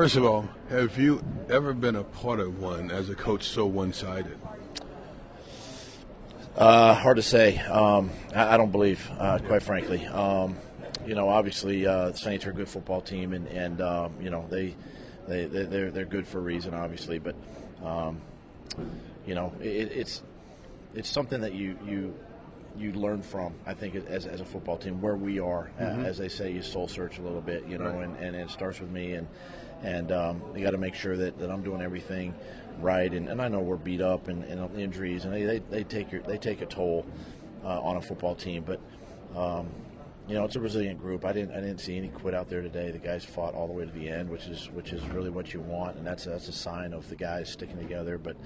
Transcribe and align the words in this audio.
First 0.00 0.16
of 0.16 0.24
all, 0.24 0.48
have 0.70 0.98
you 0.98 1.22
ever 1.50 1.74
been 1.74 1.94
a 1.94 2.04
part 2.04 2.40
of 2.40 2.58
one 2.58 2.90
as 2.90 3.10
a 3.10 3.14
coach 3.14 3.46
so 3.46 3.66
one-sided? 3.66 4.38
Uh, 6.56 6.94
hard 6.94 7.18
to 7.18 7.22
say. 7.22 7.58
Um, 7.58 8.08
I, 8.34 8.54
I, 8.54 8.56
don't 8.56 8.72
believe, 8.72 9.06
uh, 9.18 9.40
quite 9.40 9.62
frankly. 9.62 10.06
Um, 10.06 10.56
you 11.06 11.14
know, 11.14 11.28
obviously, 11.28 11.86
uh, 11.86 12.12
the 12.12 12.16
Saints 12.16 12.46
are 12.46 12.50
a 12.50 12.54
good 12.54 12.66
football 12.66 13.02
team, 13.02 13.34
and, 13.34 13.46
and 13.48 13.82
um, 13.82 14.14
you 14.22 14.30
know 14.30 14.46
they 14.48 14.74
they 15.28 15.44
they're 15.44 15.90
they're 15.90 16.06
good 16.06 16.26
for 16.26 16.38
a 16.38 16.40
reason, 16.40 16.72
obviously. 16.72 17.18
But 17.18 17.34
um, 17.84 18.22
you 19.26 19.34
know, 19.34 19.52
it, 19.60 19.92
it's 19.92 20.22
it's 20.94 21.10
something 21.10 21.42
that 21.42 21.52
you 21.52 21.78
you 21.84 22.14
you 22.78 22.92
learn 22.92 23.22
from. 23.22 23.54
I 23.66 23.74
think 23.74 23.94
as, 23.94 24.26
as 24.26 24.40
a 24.40 24.44
football 24.44 24.76
team, 24.76 25.00
where 25.00 25.16
we 25.16 25.40
are, 25.40 25.70
mm-hmm. 25.80 26.04
as 26.04 26.18
they 26.18 26.28
say, 26.28 26.52
you 26.52 26.62
soul 26.62 26.88
search 26.88 27.18
a 27.18 27.22
little 27.22 27.40
bit, 27.40 27.66
you 27.66 27.78
know, 27.78 27.90
right. 27.90 28.04
and, 28.04 28.16
and 28.16 28.36
it 28.36 28.50
starts 28.50 28.80
with 28.80 28.90
me, 28.90 29.14
and 29.14 29.28
and 29.82 30.12
um, 30.12 30.42
you 30.54 30.62
got 30.62 30.72
to 30.72 30.78
make 30.78 30.94
sure 30.94 31.16
that, 31.16 31.38
that 31.38 31.50
I'm 31.50 31.62
doing 31.62 31.80
everything 31.80 32.34
right. 32.80 33.10
And, 33.10 33.28
and 33.28 33.40
I 33.40 33.48
know 33.48 33.60
we're 33.60 33.76
beat 33.76 34.02
up 34.02 34.28
and, 34.28 34.44
and 34.44 34.78
injuries, 34.78 35.24
and 35.24 35.32
they, 35.32 35.44
they, 35.44 35.58
they 35.58 35.84
take 35.84 36.12
your, 36.12 36.20
they 36.22 36.36
take 36.36 36.60
a 36.60 36.66
toll 36.66 37.06
uh, 37.64 37.80
on 37.80 37.96
a 37.96 38.02
football 38.02 38.34
team, 38.34 38.64
but. 38.66 38.80
Um, 39.36 39.68
you 40.28 40.36
know, 40.36 40.44
it's 40.44 40.54
a 40.54 40.60
resilient 40.60 41.00
group. 41.00 41.24
I 41.24 41.32
didn't 41.32 41.56
I 41.56 41.60
didn't 41.60 41.78
see 41.78 41.96
any 41.96 42.06
quit 42.06 42.34
out 42.34 42.48
there 42.48 42.62
today. 42.62 42.92
The 42.92 42.98
guys 42.98 43.24
fought 43.24 43.52
all 43.52 43.66
the 43.66 43.72
way 43.72 43.84
to 43.84 43.90
the 43.90 44.08
end, 44.08 44.30
which 44.30 44.46
is 44.46 44.70
which 44.70 44.92
is 44.92 45.02
really 45.08 45.28
what 45.28 45.52
you 45.52 45.58
want, 45.58 45.96
and 45.96 46.06
that's 46.06 46.24
that's 46.24 46.46
a 46.46 46.52
sign 46.52 46.92
of 46.92 47.08
the 47.08 47.16
guys 47.16 47.48
sticking 47.48 47.78
together. 47.78 48.16
But 48.16 48.36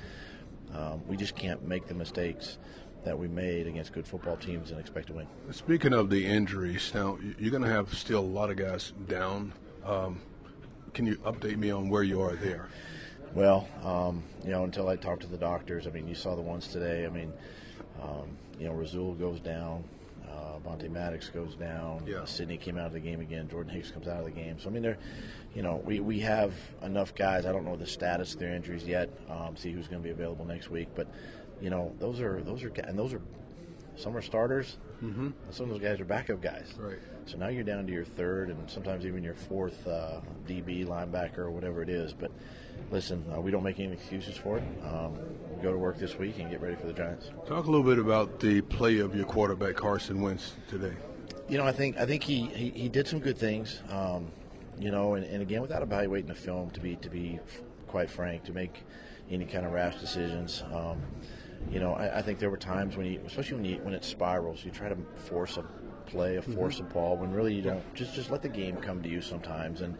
um, 0.73 1.07
we 1.07 1.19
just 1.19 1.37
can't 1.37 1.67
make 1.69 1.87
the 1.87 1.93
mistakes 1.93 2.57
that 3.05 3.19
we 3.19 3.29
made 3.29 3.67
against 3.67 3.93
good 3.93 4.07
football 4.07 4.37
teams 4.37 4.71
and 4.71 4.81
expect 4.81 5.09
to 5.09 5.13
win. 5.13 5.27
Speaking 5.51 5.93
of 5.93 6.11
the 6.11 6.27
injuries, 6.27 6.93
now 6.95 7.19
you're 7.39 7.51
going 7.51 7.63
to 7.63 7.71
have 7.71 7.95
still 7.95 8.21
a 8.21 8.21
lot 8.21 8.51
of 8.51 8.57
guys 8.57 8.93
down. 9.09 9.53
Um, 9.85 10.21
can 10.95 11.07
you 11.07 11.17
update 11.19 11.57
me 11.57 11.71
on 11.71 11.89
where 11.89 12.03
you 12.03 12.23
are 12.23 12.35
there? 12.35 12.69
Well, 13.35 13.69
um, 13.85 14.23
you 14.45 14.51
know, 14.51 14.65
until 14.65 14.89
I 14.89 14.97
talked 14.97 15.23
to 15.23 15.27
the 15.27 15.37
doctors, 15.37 15.87
I 15.87 15.91
mean, 15.91 16.07
you 16.07 16.15
saw 16.15 16.37
the 16.37 16.43
ones 16.43 16.69
today. 16.69 17.05
I 17.05 17.09
mean, 17.09 17.33
um, 18.01 18.39
you 18.59 18.67
know, 18.67 18.75
Rasul 18.75 19.15
goes 19.15 19.41
down. 19.41 19.85
Uh, 20.29 20.59
Avonte 20.59 20.91
Maddox 20.91 21.29
goes 21.31 21.55
down. 21.57 22.05
Yeah. 22.07 22.25
Sidney 22.25 22.57
came 22.57 22.79
out 22.79 22.87
of 22.87 22.93
the 22.93 23.01
game 23.01 23.21
again. 23.21 23.49
Jordan 23.49 23.73
Hicks 23.73 23.91
comes 23.91 24.09
out 24.09 24.21
of 24.21 24.25
the 24.25 24.31
game. 24.31 24.59
So 24.59 24.69
I 24.69 24.73
mean, 24.73 24.83
there, 24.83 24.99
you 25.55 25.63
know, 25.63 25.83
we, 25.85 26.01
we 26.01 26.21
have 26.21 26.55
enough 26.83 27.15
guys. 27.15 27.45
I 27.45 27.53
don't 27.53 27.65
know 27.65 27.77
the 27.77 27.87
status 27.87 28.35
of 28.35 28.41
their 28.41 28.55
injuries 28.55 28.85
yet. 28.85 29.11
Um, 29.29 29.57
see 29.57 29.73
who's 29.73 29.89
going 29.89 30.01
to 30.01 30.05
be 30.05 30.13
available 30.13 30.45
next 30.45 30.71
week. 30.71 30.89
But 30.95 31.09
you 31.61 31.71
know, 31.71 31.95
those 31.99 32.21
are 32.21 32.43
those 32.43 32.63
are 32.63 32.69
and 32.69 32.99
those 32.99 33.13
are 33.13 33.21
some 33.97 34.17
are 34.17 34.23
starters. 34.23 34.77
Mm-hmm. 35.03 35.31
Some 35.51 35.67
of 35.67 35.73
those 35.73 35.83
guys 35.83 36.01
are 36.01 36.05
backup 36.05 36.41
guys. 36.41 36.73
Right. 36.79 36.99
So 37.27 37.37
now 37.37 37.49
you're 37.49 37.65
down 37.65 37.87
to 37.87 37.93
your 37.93 38.05
third 38.05 38.51
and 38.51 38.71
sometimes 38.71 39.07
even 39.07 39.23
your 39.23 39.35
fourth 39.35 39.87
uh, 39.87 40.21
DB 40.47 40.87
linebacker 40.87 41.39
or 41.39 41.51
whatever 41.51 41.83
it 41.83 41.89
is. 41.89 42.13
But 42.13 42.31
listen, 42.91 43.25
uh, 43.35 43.41
we 43.41 43.51
don't 43.51 43.63
make 43.63 43.81
any 43.81 43.93
excuses 43.93 44.37
for 44.37 44.59
it. 44.59 44.65
Um, 44.85 45.19
we 45.55 45.63
go 45.63 45.73
to 45.73 45.79
work 45.79 45.99
this 45.99 46.19
week 46.19 46.39
and 46.39 46.51
get 46.51 46.61
ready 46.61 46.77
for 46.77 46.87
the 46.87 46.93
Giants. 46.93 47.31
Talk 47.47 47.67
a 47.67 47.71
little 47.71 47.83
bit 47.83 47.99
about 47.99 48.41
the 48.41 48.61
play 48.63 48.99
of 48.99 49.15
your 49.15 49.27
quarterback 49.27 49.77
Carson 49.77 50.21
Wentz 50.21 50.55
today. 50.69 50.95
You 51.49 51.59
know, 51.59 51.67
I 51.67 51.73
think 51.73 51.99
I 51.99 52.07
think 52.07 52.23
he 52.23 52.47
he, 52.47 52.71
he 52.71 52.89
did 52.89 53.07
some 53.07 53.21
good 53.21 53.39
things. 53.39 53.81
Um, 53.91 54.31
you 54.79 54.91
know, 54.91 55.15
and, 55.15 55.25
and 55.25 55.41
again, 55.41 55.63
without 55.63 55.83
evaluating 55.83 56.29
the 56.29 56.35
film, 56.35 56.71
to 56.71 56.81
be 56.81 56.97
to 56.97 57.09
be 57.09 57.39
quite 57.87 58.11
frank, 58.11 58.45
to 58.45 58.53
make 58.53 58.83
any 59.31 59.45
kind 59.45 59.65
of 59.65 59.73
rash 59.73 59.97
decisions. 59.97 60.63
Um, 60.73 61.03
you 61.71 61.81
know, 61.81 61.95
I, 61.95 62.19
I, 62.19 62.23
think 62.23 62.39
there 62.39 62.51
were 62.51 62.57
times 62.57 62.97
when 62.97 63.07
you, 63.07 63.21
especially 63.27 63.57
when 63.57 63.65
you 63.65 63.77
when 63.79 63.95
it 63.95 64.05
spirals, 64.05 64.65
you 64.65 64.71
try 64.71 64.89
to 64.89 64.97
force 65.15 65.57
a 65.57 65.65
play, 66.07 66.37
a 66.37 66.43
mm-hmm. 66.43 66.55
force 66.55 66.77
mm-hmm. 66.77 66.91
a 66.91 66.95
ball, 66.95 67.17
when 67.17 67.33
really 67.33 67.55
you 67.55 67.63
don't. 67.63 67.95
Just 67.95 68.15
just 68.15 68.31
let 68.31 68.43
the 68.43 68.49
game 68.49 68.77
come 68.77 69.03
to 69.03 69.09
you 69.09 69.21
sometimes. 69.21 69.81
And 69.81 69.97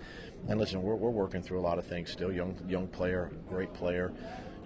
and 0.49 0.61
listen, 0.61 0.83
we're, 0.83 0.95
we're 0.95 1.11
working 1.11 1.43
through 1.43 1.61
a 1.61 1.63
lot 1.63 1.79
of 1.79 1.87
things 1.87 2.11
still. 2.11 2.33
Young 2.33 2.57
young 2.69 2.87
player, 2.87 3.31
great 3.49 3.73
player. 3.75 4.13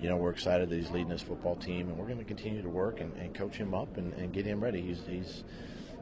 You 0.00 0.08
know, 0.08 0.16
we're 0.16 0.30
excited 0.30 0.68
that 0.70 0.76
he's 0.76 0.90
leading 0.90 1.08
this 1.08 1.22
football 1.22 1.56
team, 1.56 1.88
and 1.88 1.98
we're 1.98 2.06
going 2.06 2.18
to 2.18 2.24
continue 2.24 2.62
to 2.62 2.68
work 2.68 3.00
and, 3.00 3.12
and 3.16 3.34
coach 3.34 3.56
him 3.56 3.74
up 3.74 3.96
and, 3.96 4.12
and, 4.14 4.32
get 4.32 4.46
him 4.46 4.62
ready. 4.62 4.80
He's 4.80 5.00
he's 5.08 5.42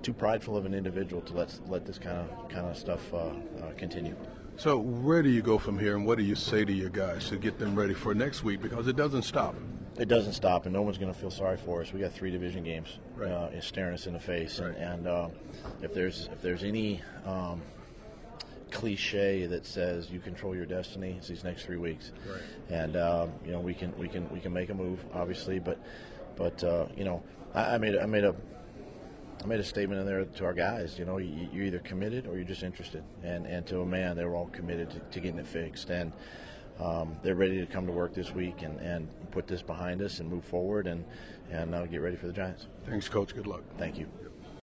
too 0.02 0.12
prideful 0.12 0.54
of 0.56 0.66
an 0.66 0.74
individual 0.74 1.22
to 1.22 1.34
let 1.34 1.58
let 1.68 1.86
this 1.86 1.98
kind 1.98 2.18
of 2.18 2.48
kind 2.48 2.66
of 2.66 2.76
stuff 2.76 3.12
uh, 3.14 3.16
uh, 3.18 3.32
continue. 3.76 4.14
So 4.58 4.78
where 4.78 5.22
do 5.22 5.28
you 5.28 5.42
go 5.42 5.58
from 5.58 5.78
here, 5.78 5.96
and 5.96 6.06
what 6.06 6.18
do 6.18 6.24
you 6.24 6.34
say 6.34 6.64
to 6.64 6.72
your 6.72 6.88
guys 6.88 7.28
to 7.28 7.36
get 7.36 7.58
them 7.58 7.74
ready 7.74 7.94
for 7.94 8.14
next 8.14 8.42
week? 8.42 8.62
Because 8.62 8.86
it 8.88 8.96
doesn't 8.96 9.22
stop 9.22 9.54
it 9.98 10.08
doesn't 10.08 10.34
stop, 10.34 10.66
and 10.66 10.72
no 10.72 10.82
one's 10.82 10.98
going 10.98 11.12
to 11.12 11.18
feel 11.18 11.30
sorry 11.30 11.56
for 11.56 11.80
us. 11.80 11.92
We 11.92 12.00
got 12.00 12.12
three 12.12 12.30
division 12.30 12.64
games, 12.64 12.98
right. 13.16 13.30
uh, 13.30 13.60
staring 13.60 13.94
us 13.94 14.06
in 14.06 14.12
the 14.12 14.20
face, 14.20 14.60
right. 14.60 14.76
and, 14.76 15.06
and 15.06 15.08
uh, 15.08 15.28
if 15.82 15.94
there's 15.94 16.28
if 16.32 16.42
there's 16.42 16.62
any 16.62 17.02
um, 17.24 17.62
cliche 18.70 19.46
that 19.46 19.64
says 19.64 20.10
you 20.10 20.20
control 20.20 20.54
your 20.54 20.66
destiny, 20.66 21.14
it's 21.18 21.28
these 21.28 21.44
next 21.44 21.64
three 21.64 21.78
weeks, 21.78 22.12
right. 22.28 22.42
and 22.68 22.96
um, 22.96 23.32
you 23.44 23.52
know 23.52 23.60
we 23.60 23.74
can 23.74 23.96
we 23.98 24.08
can 24.08 24.28
we 24.30 24.40
can 24.40 24.52
make 24.52 24.70
a 24.70 24.74
move, 24.74 25.04
obviously, 25.14 25.58
but 25.58 25.78
but 26.36 26.62
uh, 26.62 26.86
you 26.96 27.04
know 27.04 27.22
I, 27.54 27.74
I 27.74 27.78
made 27.78 27.96
I 27.96 28.06
made 28.06 28.24
a 28.24 28.34
I 29.42 29.46
made 29.46 29.60
a 29.60 29.64
statement 29.64 30.00
in 30.00 30.06
there 30.06 30.24
to 30.24 30.44
our 30.44 30.54
guys. 30.54 30.98
You 30.98 31.04
know, 31.04 31.18
you, 31.18 31.48
are 31.54 31.64
either 31.64 31.78
committed 31.78 32.26
or 32.26 32.34
you're 32.36 32.44
just 32.44 32.62
interested. 32.62 33.04
And 33.22 33.46
and 33.46 33.66
to 33.68 33.80
a 33.80 33.86
man, 33.86 34.16
they 34.16 34.24
were 34.24 34.34
all 34.34 34.48
committed 34.48 34.90
to, 34.90 34.98
to 34.98 35.20
getting 35.20 35.38
it 35.38 35.46
fixed. 35.46 35.90
And 35.90 36.12
um, 36.80 37.16
they're 37.22 37.34
ready 37.34 37.58
to 37.58 37.66
come 37.66 37.86
to 37.86 37.92
work 37.92 38.14
this 38.14 38.32
week 38.32 38.62
and, 38.62 38.78
and 38.80 39.08
put 39.30 39.46
this 39.46 39.62
behind 39.62 40.02
us 40.02 40.20
and 40.20 40.30
move 40.30 40.44
forward 40.44 40.86
and 40.86 41.04
and 41.50 41.74
uh, 41.74 41.86
get 41.86 41.98
ready 42.00 42.16
for 42.16 42.26
the 42.26 42.32
Giants. 42.32 42.66
Thanks, 42.86 43.08
Coach. 43.08 43.34
Good 43.34 43.46
luck. 43.46 43.62
Thank 43.78 43.98
you. 43.98 44.06